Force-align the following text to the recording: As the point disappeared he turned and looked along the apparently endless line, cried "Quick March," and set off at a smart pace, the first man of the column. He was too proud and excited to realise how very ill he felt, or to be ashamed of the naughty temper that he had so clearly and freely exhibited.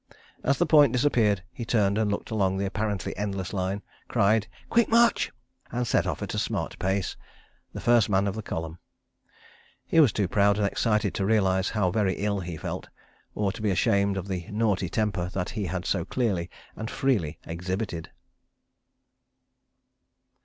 As 0.43 0.57
the 0.57 0.65
point 0.65 0.93
disappeared 0.93 1.43
he 1.53 1.63
turned 1.63 1.95
and 1.99 2.09
looked 2.11 2.31
along 2.31 2.57
the 2.57 2.65
apparently 2.65 3.15
endless 3.15 3.53
line, 3.53 3.83
cried 4.07 4.47
"Quick 4.67 4.89
March," 4.89 5.31
and 5.71 5.85
set 5.85 6.07
off 6.07 6.23
at 6.23 6.33
a 6.33 6.39
smart 6.39 6.79
pace, 6.79 7.15
the 7.71 7.79
first 7.79 8.09
man 8.09 8.25
of 8.25 8.33
the 8.33 8.41
column. 8.41 8.79
He 9.85 9.99
was 9.99 10.11
too 10.11 10.27
proud 10.27 10.57
and 10.57 10.65
excited 10.65 11.13
to 11.13 11.25
realise 11.27 11.69
how 11.69 11.91
very 11.91 12.15
ill 12.15 12.39
he 12.39 12.57
felt, 12.57 12.89
or 13.35 13.51
to 13.51 13.61
be 13.61 13.69
ashamed 13.69 14.17
of 14.17 14.27
the 14.27 14.47
naughty 14.49 14.89
temper 14.89 15.29
that 15.35 15.51
he 15.51 15.65
had 15.67 15.85
so 15.85 16.03
clearly 16.03 16.49
and 16.75 16.89
freely 16.89 17.37
exhibited. 17.45 18.09